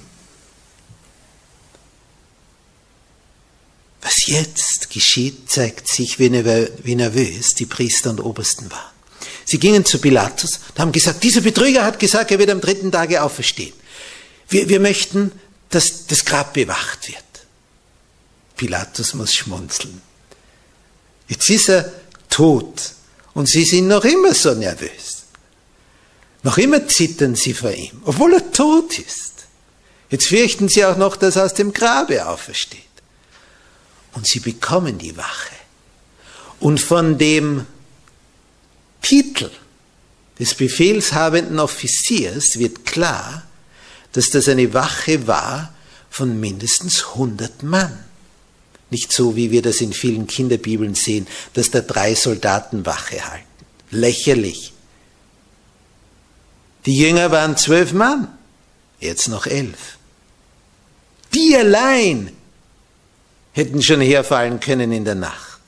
was 4.02 4.26
jetzt 4.26 4.89
geschieht, 4.89 5.47
zeigt 5.52 5.88
sich, 5.88 6.17
wie 6.17 6.30
nervös 6.95 7.54
die 7.54 7.67
Priester 7.67 8.10
und 8.10 8.19
Obersten 8.19 8.71
waren. 8.71 9.01
Sie 9.45 9.60
gingen 9.60 9.86
zu 9.86 9.99
Pilatus 9.99 10.60
und 10.69 10.80
haben 10.80 10.91
gesagt, 10.91 11.23
dieser 11.23 11.41
Betrüger 11.41 11.84
hat 11.84 11.99
gesagt, 11.99 12.32
er 12.32 12.39
wird 12.39 12.49
am 12.49 12.62
dritten 12.62 12.91
Tage 12.91 13.21
auferstehen. 13.21 13.73
Wir, 14.49 14.69
wir 14.69 14.80
möchten, 14.80 15.32
dass 15.69 16.06
das 16.08 16.25
Grab 16.25 16.54
bewacht 16.54 17.08
wird. 17.08 17.17
Pilatus 18.58 19.13
muss 19.13 19.34
schmunzeln. 19.34 20.01
Jetzt 21.27 21.49
ist 21.49 21.69
er 21.69 21.91
tot 22.30 22.93
und 23.34 23.47
sie 23.47 23.63
sind 23.63 23.88
noch 23.88 24.04
immer 24.04 24.34
so 24.34 24.54
nervös. 24.54 25.23
Noch 26.43 26.58
immer 26.58 26.88
zittern 26.88 27.36
sie 27.36 27.54
vor 27.54 27.71
ihm, 27.71 28.01
obwohl 28.04 28.34
er 28.34 28.51
tot 28.51 28.99
ist. 28.99 29.32
Jetzt 30.10 30.27
fürchten 30.27 30.67
sie 30.67 30.84
auch 30.84 30.97
noch, 30.97 31.15
dass 31.15 31.38
er 31.38 31.45
aus 31.45 31.54
dem 31.54 31.71
Grabe 31.71 32.27
aufersteht. 32.27 32.82
Und 34.13 34.27
sie 34.27 34.39
bekommen 34.39 34.97
die 34.97 35.15
Wache. 35.15 35.56
Und 36.60 36.82
von 36.82 37.17
dem 37.17 37.65
Titel 39.02 39.50
des 40.40 40.56
befehlshabenden 40.56 41.60
Offiziers 41.60 42.58
wird 42.58 42.86
klar, 42.86 43.44
dass 44.14 44.30
das 44.30 44.48
eine 44.48 44.74
Wache 44.74 45.28
war 45.28 45.74
von 46.10 46.40
mindestens 46.40 47.06
100 47.10 47.64
Mann. 47.64 48.06
Nicht 48.90 49.14
so, 49.14 49.36
wie 49.36 49.52
wir 49.52 49.62
das 49.62 49.82
in 49.82 49.94
vielen 49.94 50.28
Kinderbibeln 50.28 50.96
sehen, 50.96 51.28
dass 51.54 51.72
da 51.72 51.82
drei 51.82 52.16
Soldaten 52.16 52.86
Wache 52.86 53.26
halten. 53.30 53.46
Lächerlich. 53.92 54.74
Die 56.86 56.98
Jünger 56.98 57.32
waren 57.32 57.56
zwölf 57.56 57.94
Mann, 57.94 58.28
jetzt 59.00 59.28
noch 59.28 59.46
elf. 59.46 59.98
Die 61.34 61.56
allein 61.56 62.36
hätten 63.54 63.82
schon 63.82 64.02
herfallen 64.02 64.60
können 64.60 64.92
in 64.92 65.06
der 65.06 65.16
Nacht. 65.16 65.62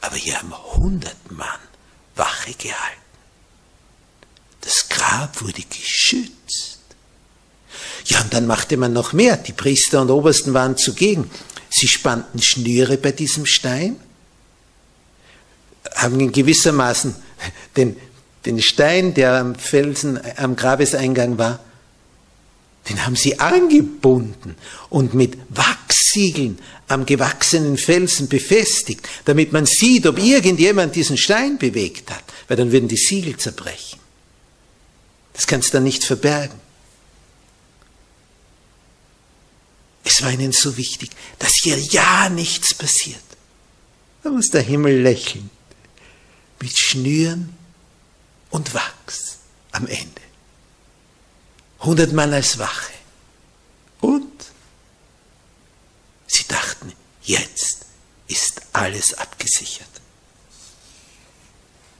Aber 0.00 0.16
hier 0.16 0.38
haben 0.38 0.52
hundert 0.74 1.30
Mann 1.30 1.69
Wache 2.20 2.52
gehalten. 2.52 3.00
Das 4.60 4.88
Grab 4.88 5.40
wurde 5.40 5.62
geschützt. 5.62 6.78
Ja, 8.04 8.20
und 8.20 8.32
dann 8.34 8.46
machte 8.46 8.76
man 8.76 8.92
noch 8.92 9.12
mehr. 9.12 9.36
Die 9.36 9.52
Priester 9.52 10.02
und 10.02 10.10
Obersten 10.10 10.54
waren 10.54 10.76
zugegen. 10.76 11.30
Sie 11.70 11.88
spannten 11.88 12.42
Schnüre 12.42 12.98
bei 12.98 13.12
diesem 13.12 13.46
Stein, 13.46 13.96
haben 15.94 16.20
in 16.20 16.32
gewissermaßen 16.32 17.14
den, 17.76 17.96
den 18.44 18.60
Stein, 18.60 19.14
der 19.14 19.34
am 19.34 19.54
Felsen, 19.54 20.20
am 20.36 20.56
Grabeseingang 20.56 21.38
war, 21.38 21.60
den 22.88 23.04
haben 23.04 23.16
sie 23.16 23.38
angebunden 23.38 24.56
und 24.88 25.14
mit 25.14 25.38
Wachssiegeln 25.50 26.58
am 26.88 27.06
gewachsenen 27.06 27.76
Felsen 27.76 28.28
befestigt, 28.28 29.08
damit 29.24 29.52
man 29.52 29.66
sieht, 29.66 30.06
ob 30.06 30.18
irgendjemand 30.18 30.96
diesen 30.96 31.16
Stein 31.16 31.58
bewegt 31.58 32.10
hat, 32.10 32.24
weil 32.48 32.56
dann 32.56 32.72
würden 32.72 32.88
die 32.88 32.96
Siegel 32.96 33.36
zerbrechen. 33.36 34.00
Das 35.32 35.46
kannst 35.46 35.68
du 35.68 35.72
dann 35.74 35.84
nicht 35.84 36.04
verbergen. 36.04 36.58
Es 40.02 40.22
war 40.22 40.32
ihnen 40.32 40.52
so 40.52 40.76
wichtig, 40.76 41.10
dass 41.38 41.52
hier 41.62 41.78
ja 41.78 42.28
nichts 42.28 42.74
passiert. 42.74 43.20
Da 44.22 44.30
muss 44.30 44.48
der 44.48 44.62
Himmel 44.62 45.00
lächeln. 45.00 45.50
Mit 46.60 46.76
Schnüren 46.76 47.54
und 48.50 48.74
Wachs 48.74 49.38
am 49.72 49.86
Ende. 49.86 50.20
Hundert 51.80 52.12
Mann 52.12 52.32
als 52.32 52.58
Wache. 52.58 52.92
Und 54.00 54.32
sie 56.26 56.46
dachten, 56.46 56.92
jetzt 57.22 57.86
ist 58.26 58.62
alles 58.72 59.14
abgesichert. 59.14 59.88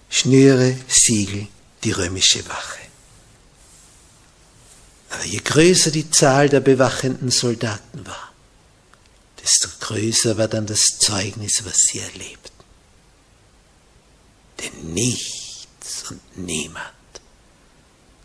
Schnüre, 0.08 0.76
Siegel, 0.88 1.48
die 1.82 1.92
römische 1.92 2.46
Wache. 2.48 2.80
Aber 5.10 5.24
je 5.24 5.38
größer 5.38 5.90
die 5.90 6.10
Zahl 6.10 6.48
der 6.48 6.60
bewachenden 6.60 7.30
Soldaten 7.30 8.06
war, 8.06 8.32
desto 9.42 9.68
größer 9.80 10.36
war 10.36 10.48
dann 10.48 10.66
das 10.66 10.98
Zeugnis, 10.98 11.64
was 11.64 11.78
sie 11.78 12.00
erlebten. 12.00 12.64
Denn 14.60 14.92
nichts 14.92 16.10
und 16.10 16.38
niemand 16.38 16.84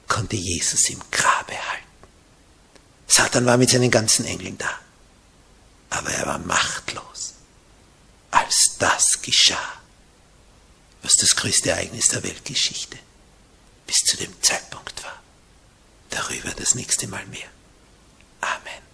konnte 0.08 0.36
Jesus 0.36 0.90
im 0.90 1.00
Grabe 1.12 1.35
halten. 1.54 1.86
Satan 3.08 3.46
war 3.46 3.58
mit 3.58 3.70
seinen 3.70 3.92
ganzen 3.92 4.26
Engeln 4.26 4.58
da, 4.58 4.80
aber 5.90 6.10
er 6.10 6.26
war 6.26 6.40
machtlos, 6.40 7.34
als 8.32 8.76
das 8.80 9.22
geschah, 9.22 9.74
was 11.02 11.16
das 11.16 11.36
größte 11.36 11.70
Ereignis 11.70 12.10
der 12.10 12.24
Weltgeschichte 12.24 12.98
bis 13.86 13.98
zu 13.98 14.18
dem 14.18 14.42
Zeitpunkt 14.42 15.04
war. 15.04 15.22
Darüber 16.10 16.52
das 16.52 16.76
nächste 16.76 17.08
Mal 17.08 17.26
mehr. 17.28 17.48
Amen. 18.42 18.86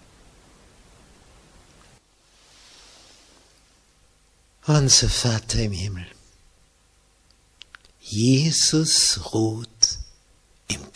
Unser 4.66 5.08
Vater 5.08 5.58
im 5.58 5.72
Himmel, 5.72 6.06
Jesus 8.00 9.18
ruht 9.32 10.01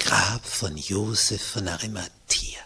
Grab 0.06 0.46
von 0.46 0.76
Josef 0.76 1.42
von 1.42 1.66
Arimathea. 1.66 2.60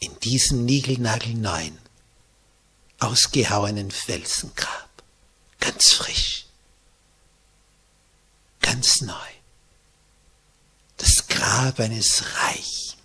In 0.00 0.18
diesem 0.18 0.64
niegelnagelneuen, 0.64 1.78
ausgehauenen 2.98 3.92
Felsengrab, 3.92 4.90
ganz 5.60 5.92
frisch, 5.92 6.46
ganz 8.60 9.00
neu 9.00 9.14
das 10.96 11.28
Grab 11.28 11.78
eines 11.78 12.24
Reichen, 12.38 12.98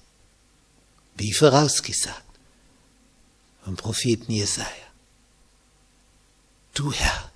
wie 1.16 1.34
vorausgesagt 1.34 2.40
vom 3.64 3.76
Propheten 3.76 4.32
Jesaja. 4.32 4.88
Du 6.74 6.92
Herr, 6.92 7.32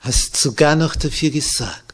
hast 0.00 0.36
sogar 0.36 0.76
noch 0.76 0.94
dafür 0.94 1.30
gesorgt, 1.30 1.85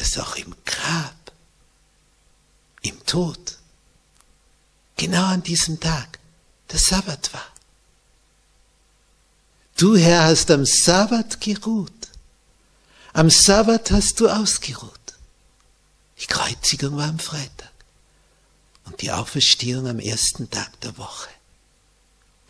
dass 0.00 0.18
auch 0.18 0.36
im 0.36 0.54
Grab, 0.64 1.32
im 2.82 3.04
Tod, 3.04 3.58
genau 4.96 5.26
an 5.26 5.42
diesem 5.42 5.78
Tag 5.78 6.18
der 6.70 6.78
Sabbat 6.78 7.32
war. 7.34 7.46
Du 9.76 9.96
Herr 9.96 10.24
hast 10.24 10.50
am 10.50 10.64
Sabbat 10.64 11.40
geruht 11.40 12.00
am 13.12 13.28
Sabbat 13.28 13.90
hast 13.90 14.20
du 14.20 14.28
ausgeruht. 14.28 14.90
Die 16.20 16.26
Kreuzigung 16.26 16.96
war 16.96 17.08
am 17.08 17.18
Freitag 17.18 17.72
und 18.84 19.00
die 19.02 19.10
Auferstehung 19.10 19.88
am 19.88 19.98
ersten 19.98 20.48
Tag 20.48 20.80
der 20.80 20.96
Woche. 20.96 21.30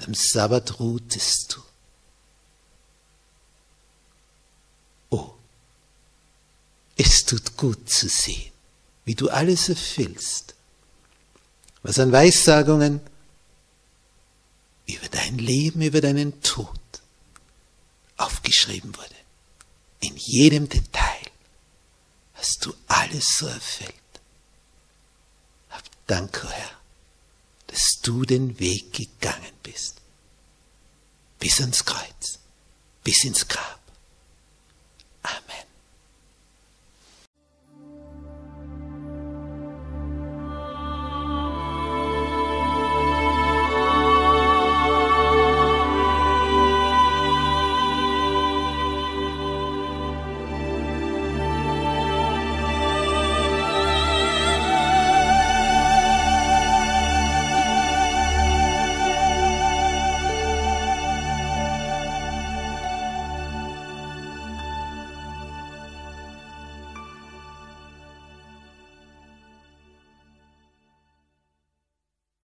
Am 0.06 0.14
Sabbat 0.14 0.80
ruhtest 0.80 1.54
du. 1.54 1.62
Oh, 5.10 5.34
es 7.00 7.24
tut 7.24 7.56
gut 7.56 7.88
zu 7.88 8.08
sehen, 8.08 8.52
wie 9.04 9.14
du 9.14 9.28
alles 9.28 9.68
erfüllst, 9.68 10.54
was 11.82 11.98
an 11.98 12.12
Weissagungen 12.12 13.00
über 14.86 15.08
dein 15.10 15.38
Leben, 15.38 15.82
über 15.82 16.00
deinen 16.00 16.42
Tod 16.42 16.80
aufgeschrieben 18.16 18.94
wurde 18.96 19.20
in 20.00 20.16
jedem 20.16 20.68
Detail 20.68 21.30
hast 22.34 22.64
du 22.64 22.74
alles 22.88 23.36
so 23.38 23.46
erfüllt. 23.46 23.94
Hab 25.68 25.84
Dank, 26.06 26.42
oh 26.44 26.50
Herr, 26.50 26.70
dass 27.66 28.00
du 28.02 28.24
den 28.24 28.58
Weg 28.58 28.92
gegangen 28.94 29.52
bist. 29.62 29.96
Bis 31.38 31.60
ans 31.60 31.84
Kreuz, 31.84 32.38
bis 33.04 33.24
ins 33.24 33.46
Grab. 33.46 33.79